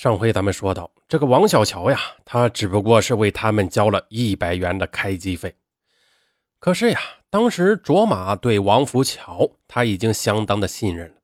[0.00, 5.54] 上回咱们说到，这个王小乔呀，他只不过是为他们交了一百元的开机费。
[6.58, 11.14] 可是呀，当时卓玛对王福桥他已经相当的信任了。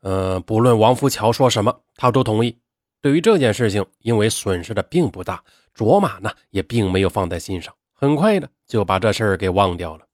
[0.00, 2.58] 呃，不论王福桥说什么，他都同意。
[3.02, 5.44] 对于这件事情，因为损失的并不大，
[5.74, 10.06] 卓玛呢也并没有放在心上，很快的就把这事儿给忘掉了。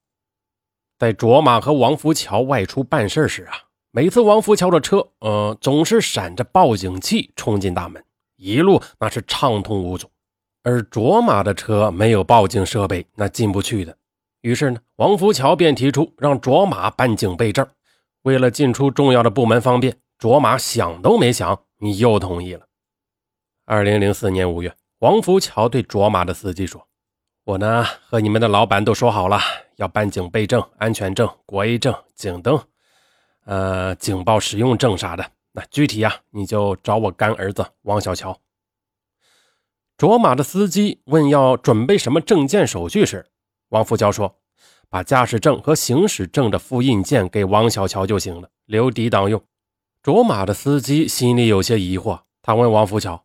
[0.99, 3.63] 在卓玛和王福桥外出办事时啊。
[3.97, 8.05] 每次王福桥的车，呃，总是闪着报警器冲进大门，
[8.37, 10.07] 一路那是畅通无阻。
[10.63, 13.97] 而卓玛的车没有报警设备，那进不去的。
[14.43, 17.67] 于是呢，王福桥便提出让卓玛办警备证，
[18.21, 22.67] 为了进出重要的部门方便，卓玛想都没想，你又同意了。
[23.65, 26.87] 二零零四年五月，王福桥对卓玛的司机说
[27.45, 29.41] ：“我呢和你们的老板都说好了，
[29.77, 32.63] 要办警备证、安全证、国 A 证、警灯。”
[33.47, 38.37] 呃，警报使用证啥的，那具体啊，你就找我干儿子王小乔。
[39.97, 43.25] 卓玛的司机问要准备什么证件手续时，
[43.69, 44.37] 王福桥说
[44.91, 49.41] ：“把驾驶证和行驶证的复印件给王小乔就行了，留抵档用。”
[50.03, 53.25] 卓玛的司机心里有些疑惑，他问王福桥：“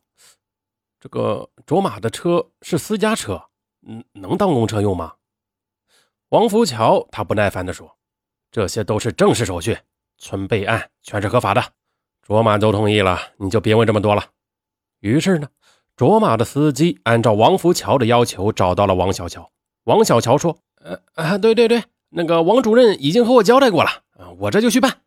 [1.00, 3.42] 这个卓玛的车是私家车，
[3.84, 5.14] 嗯，能当公车用吗？”
[6.30, 7.98] 王福桥他不耐烦地说
[8.52, 9.76] ：“这些都是正式手续。”
[10.22, 11.60] 存备案全是合法的，
[12.22, 14.24] 卓玛都同意了，你就别问这么多了。
[15.00, 15.48] 于是呢，
[15.96, 19.50] 卓玛的司机按照王福桥的要求找到了王小乔。
[19.82, 23.90] 王小乔说：“呃啊，对对对，那个王主任已经和我交代过了，
[24.38, 25.00] 我这就去办。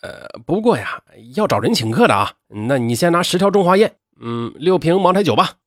[0.00, 1.02] 呃，不过呀，
[1.34, 5.58] 要找人请客的啊，那你先拿十条中华烟，嗯，六瓶茅台酒吧。”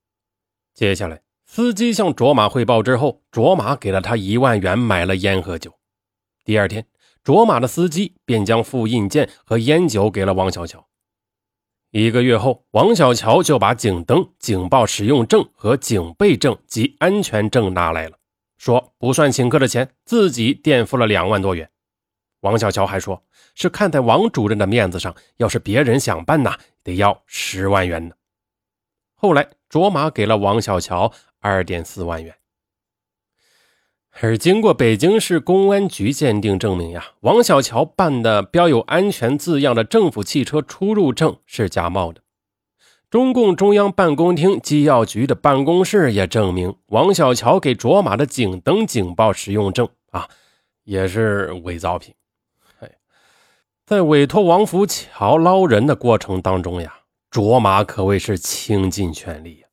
[0.73, 5.71] 接下来，司机向卓玛汇报之后，卓玛给了他一万元买了烟和酒。
[6.43, 6.83] 第二天。
[7.23, 10.85] 卓玛的司机便将复印件和烟酒给了王小乔。
[11.91, 18.17] 一个月后，王小乔就把警灯、警报使用证和警备证及安全证拿来了，
[18.57, 21.69] 说不算请客的钱，自己垫付了两万多元。
[22.41, 23.23] 王小乔还说，
[23.55, 28.15] 是看在王主任的面子上，要是别人想办呐，得要十万元呢。
[29.15, 32.35] 后来，卓玛给了王小乔二点四万元。
[34.21, 42.21] 而经过北京市公安局鉴定，证明呀，王小乔办的标有“安全”字样的政府汽车出入证是假冒的。
[43.09, 50.29] 中共中央办公厅机要局的办公室也证明，王小乔给卓玛的警灯、警报使用证啊，
[50.83, 52.13] 也是伪造品。
[53.85, 59.67] 在委托王福桥捞人的过程当中呀，卓玛可谓是倾尽全力呀，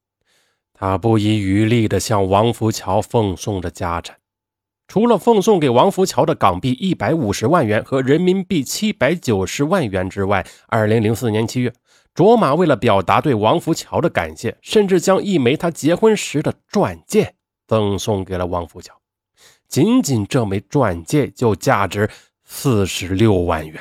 [0.74, 4.16] 他不遗余力地向王福桥奉送着家产。
[4.90, 11.72] 除了奉送给王福桥的港币一百五十万元和人民币七百九十万元之外，二零零四年七月，
[12.12, 17.36] 卓玛为了表达对王福桥的感谢，甚至将一枚他结婚时的钻戒
[17.68, 19.00] 赠送给了王福桥。
[19.68, 22.10] 仅仅这枚钻戒就价值
[22.42, 23.80] 四十六万元。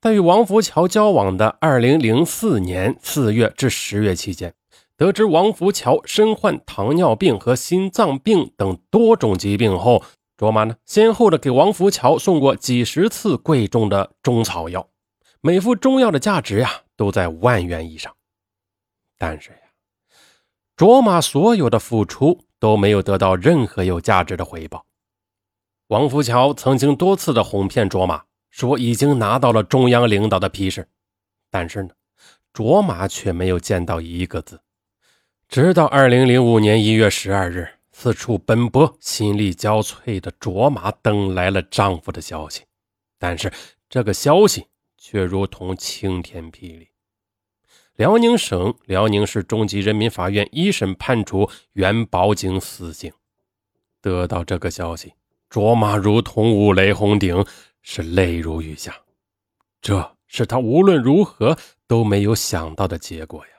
[0.00, 4.54] 在与王福桥交往的二零零四年四月至十月期间。
[4.96, 10.04] 得知王福桥身患糖尿病和心脏病等多种疾病后，
[10.36, 14.88] 卓玛呢先后的给王福桥送过几十次贵重的中草药，
[15.40, 18.14] 每副中药的价值呀都在万元以上。
[19.18, 19.58] 但是呀，
[20.76, 24.86] 卓玛所有的付出都没有得到任何有价值的回报。
[25.88, 30.88] 王福桥曾经多次的哄骗卓玛，说已经拿到了中央领导的批示，
[31.50, 31.90] 但是呢，
[32.52, 34.60] 卓玛却没有见到一个字。
[35.48, 42.62] 直到二零零五年一月十二日，四处奔波、心力交瘁的卓玛等来了丈夫的消息，
[43.18, 43.52] 但是
[43.88, 44.66] 这个消息
[44.98, 46.88] 却如同晴天霹雳。
[47.94, 53.12] 辽宁省辽宁市中级人民法院一审判处袁宝景死刑。
[54.00, 55.14] 得到这个消息，
[55.48, 57.46] 卓玛如同五雷轰顶，
[57.80, 58.92] 是泪如雨下。
[59.80, 61.56] 这是他无论如何
[61.86, 63.53] 都没有想到的结果呀。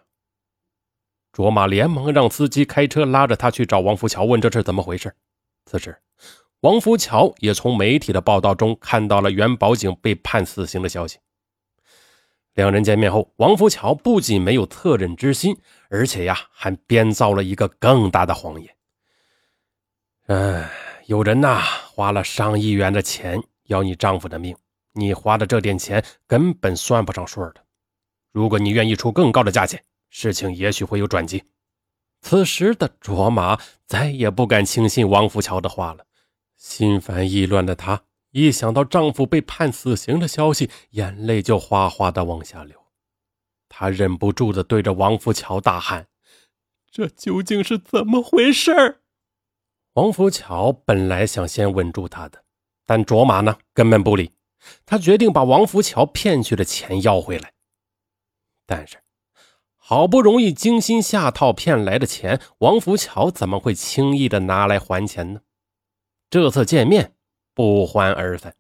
[1.36, 5.14] 卓玛连忙让司机开车拉着他去找王福桥，问这是怎么回事。
[5.66, 5.94] 此时，
[6.62, 11.18] 王福桥也从媒体的报道中看到了袁宝景被判死刑的消息。
[12.54, 15.58] 两人见面后，王福桥不仅没有恻隐之心，
[15.90, 18.74] 而且呀，还编造了一个更大的谎言。
[20.28, 20.64] 嗯，
[21.08, 21.60] 有人呐
[21.92, 24.56] 花了上亿元的钱要你丈夫的命，
[24.94, 27.56] 你花的这点钱根本算不上数的。
[28.32, 29.84] 如果你愿意出更高的价钱。
[30.18, 31.44] 事情也许会有转机。
[32.22, 36.06] 此时的卓玛再也不敢轻信王福桥的话了，
[36.56, 42.82] 心烦意乱的她一想到丈夫被判死刑的消息，眼泪就哗哗的往下流。
[43.68, 46.08] 他忍不住的对着王福桥大喊
[46.90, 49.02] ：“这究竟是怎么回事？”
[49.96, 52.46] 王福桥本来想先稳住他的，
[52.86, 54.32] 但卓玛呢根本不理。
[54.86, 57.52] 她决定把王福桥骗去的钱要回来。
[58.66, 58.98] 但是，
[59.88, 65.42] 好不容易精心下套骗来的钱，王福桥怎么会轻易的拿来还钱呢？
[66.28, 67.14] 这次见面
[67.54, 68.56] 不欢而散。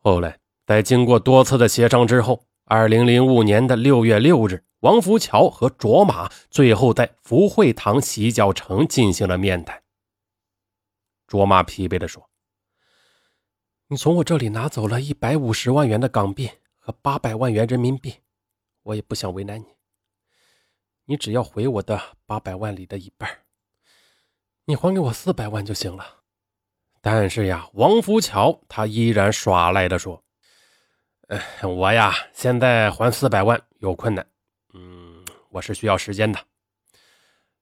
[0.00, 9.84] 后来，在经过多次的协商之后，二零零五年的六月六日，王福桥和卓玛最后在福惠堂洗脚城进行了面谈。
[11.28, 12.28] 卓玛疲惫地说
[13.86, 16.50] ：“你从我这里拿走了一百五十万元的港币
[16.80, 18.16] 和八百万元人民币，
[18.82, 19.66] 我也不想为难你。
[21.04, 23.28] 你只要回我的八百万里的一半，
[24.64, 26.18] 你还给我四百万就行了。”
[27.04, 30.22] 但是呀，王福桥他依然耍赖的说
[31.26, 34.24] ：“呃，我呀，现在还四百万有困难，
[34.72, 36.38] 嗯，我是需要时间的。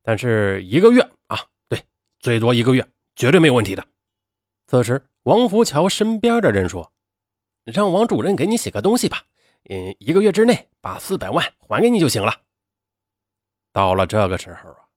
[0.02, 1.82] 但是一个月啊，对，
[2.18, 3.86] 最多一个月，绝对没有问题的。”
[4.68, 6.92] 此时，王福桥身边的人说
[7.64, 9.24] ：“让王主任给你写个东西吧，
[9.70, 12.42] 嗯，一个月之内把四百万还给你就行了。”
[13.72, 14.88] 到了这个时候啊，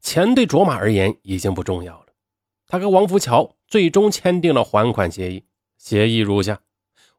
[0.00, 2.06] 钱对卓玛而言已经不重要了。
[2.66, 5.44] 他和王福桥最终签订了还款协议，
[5.76, 6.60] 协议如下：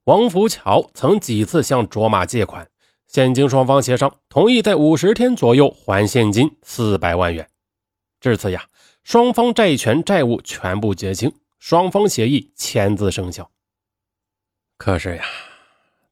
[0.05, 2.69] 王福桥曾几次向卓玛借款，
[3.07, 7.49] 现经双方协商，同意在五十天左右还现金四百万元。
[8.19, 8.65] 至此呀，
[9.03, 13.49] 双方债权债务全部结清，双方协议签字生效。
[14.77, 15.25] 可是呀，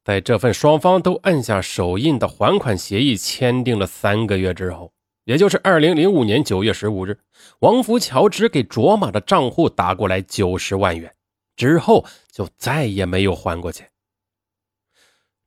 [0.03, 4.91] 在这份双方都按下手印的还款协议签订了三个月之后。
[5.25, 7.19] 也就是二零零五年九月十五日，
[7.59, 11.13] 王福桥只给卓玛的账户打过来九十万元，
[11.55, 13.87] 之后就再也没有还过钱。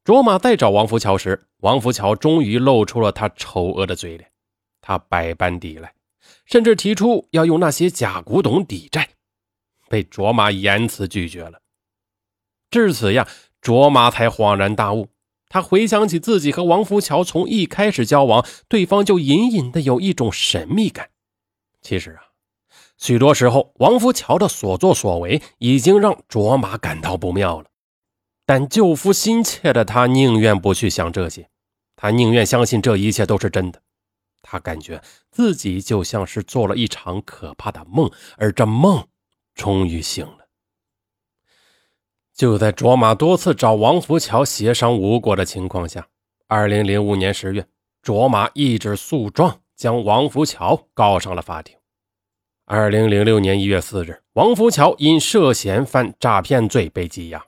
[0.04, 4.30] 卓玛再找王福桥时，王福桥终于露出了他丑恶的嘴脸，
[4.80, 5.92] 他百般抵赖，
[6.44, 9.08] 甚至提出要用那些假古董抵债，
[9.88, 11.60] 被卓玛严词拒绝了。
[12.70, 13.26] 至此呀，
[13.62, 15.08] 卓玛才恍然大悟。
[15.48, 21.10] 他回想起自己和王福桥从一开始交往，对方就隐隐的有一种神秘感。
[21.80, 22.22] 其实啊，
[22.96, 27.66] 许多时候王福桥的所作所为已经让卓玛感到不妙了。
[28.46, 31.48] 但救夫心切的他宁愿不去想这些，
[31.94, 33.82] 他宁愿相信这一切都是真的。
[34.40, 35.00] 他感觉
[35.30, 39.06] 自己就像是做了一场可怕的梦，而这梦
[39.54, 40.41] 终于醒了。
[42.34, 46.08] 就在卓玛多次找王福桥协商无果的情况下，
[46.48, 47.66] 二零零五年十月，
[48.02, 51.76] 卓玛一纸诉状将王福桥告上了法庭。
[52.64, 57.44] 二零零六年一月四日，王福桥因涉嫌犯诈骗罪被羁押。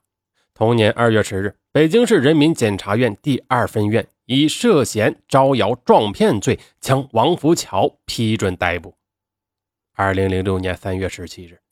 [0.52, 8.94] 同年二月十日，北京市人民检察院第二分院以涉嫌招摇撞骗罪将王福桥批准逮捕。
[9.94, 11.63] 二零零六年三月十七日。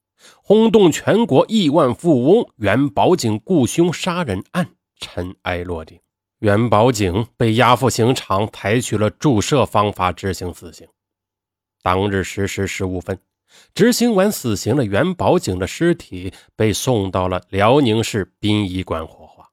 [0.42, 5.98] 轰动全国亿万富翁元宝井雇凶杀人案尘埃落定，
[6.38, 10.86] 元宝井被押赴刑场，采取了注射方法执行死刑。
[11.82, 13.18] 当日十时十五分，
[13.74, 19.50] 执行完死刑的元宝井的尸体被送到了辽宁市殡仪馆火化。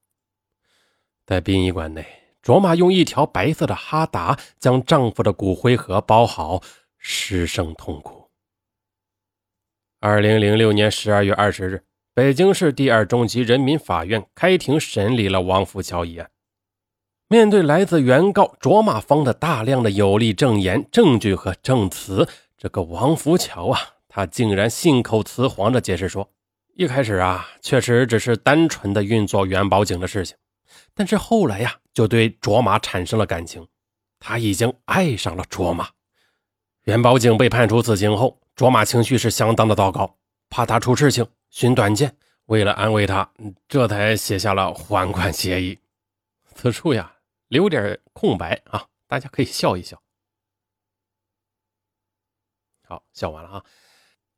[1.25, 2.05] 在殡仪馆内，
[2.41, 6.61] 卓玛用一条白色的哈达将丈夫的骨灰盒包好，
[6.97, 8.18] 失声痛哭。
[10.01, 16.29] 二零零六年十二月二十日，北京市第二中级人民法院开庭审理了王福桥一案。
[17.27, 22.25] 面对来自原告卓玛方的大量的有力证言、证据和证词，
[22.57, 23.77] 这个王福桥啊，
[24.07, 26.29] 他竟然信口雌黄的解释说
[26.77, 30.37] ：“一开始啊，确实只是单纯的运作元宝井的事情，
[30.95, 33.67] 但是后来呀，就对卓玛产生了感情，
[34.17, 35.89] 他已经爱上了卓玛。”
[36.87, 38.39] 元宝井被判处死刑后。
[38.59, 40.17] 卓玛情绪是相当的糟糕，
[40.49, 42.13] 怕他出事情，寻短见。
[42.47, 43.31] 为了安慰他，
[43.69, 45.79] 这才写下了还款协议。
[46.55, 47.09] 此处呀，
[47.47, 49.97] 留点空白啊，大家可以笑一笑。
[52.85, 53.63] 好，笑完了啊。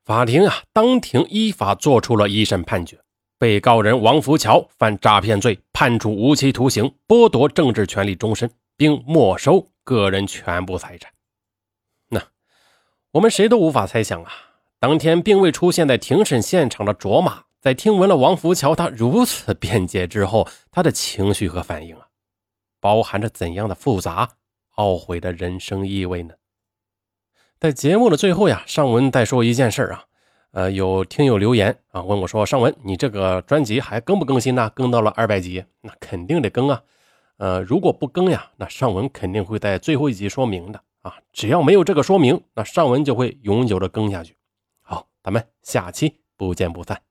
[0.05, 3.01] 法庭啊，当庭依法作出了一审判决，
[3.39, 11.11] 被告人王福桥犯诈骗罪，判处无期徒刑，剥夺政治权利终身，并没收个人全部财产。
[13.13, 14.31] 我们谁都无法猜想啊！
[14.79, 22.07] 当天并未出现在庭审现场的卓玛，在听闻了王福桥他如此辩解之后，他的情绪和反应啊，
[22.79, 24.29] 包含着怎样的复杂、
[24.77, 26.35] 懊悔的人生意味呢？
[27.59, 30.05] 在节目的最后呀，尚文再说一件事啊，
[30.51, 34.71] 呃，有听友留言啊，问我说：“尚文，你这个专辑还更不更新呢？
[34.73, 36.81] 更到了二百集，那肯定得更啊！
[37.35, 41.17] 呃，如果不更呀，那上文肯定会在最后一集说明的啊。
[41.31, 44.35] 只要没有这个说明，那上文就会永久的更下去。
[44.81, 47.01] 好，咱们下期不见不散。